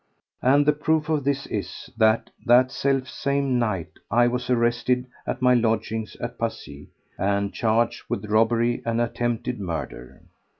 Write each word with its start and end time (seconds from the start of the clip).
And 0.41 0.65
the 0.65 0.73
proof 0.73 1.09
of 1.09 1.25
this 1.25 1.45
is, 1.45 1.91
that 1.95 2.31
that 2.43 2.71
selfsame 2.71 3.47
night 3.59 3.91
I 4.09 4.25
was 4.25 4.49
arrested 4.49 5.05
at 5.27 5.43
my 5.43 5.53
lodgings 5.53 6.15
at 6.19 6.39
Passy, 6.39 6.89
and 7.19 7.53
charged 7.53 8.05
with 8.09 8.25
robbery 8.25 8.81
and 8.83 8.99
attempted 8.99 9.59
murder. 9.59 10.23